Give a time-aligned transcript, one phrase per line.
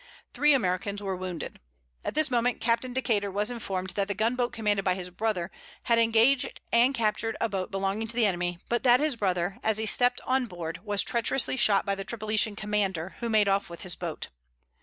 [0.33, 1.59] Three Americans were wounded.
[2.03, 5.51] At this moment captain Decater was informed that the gun boat commanded by his brother,
[5.83, 9.77] had engaged and captured a boat belonging to the enemy; but that his brother, as
[9.77, 13.81] he stepped on board was treacherously shot by the Tripolitan commander, who made off with
[13.81, 14.29] his boat.